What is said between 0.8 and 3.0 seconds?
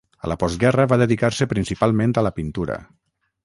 va dedicar-se principalment a la pintura.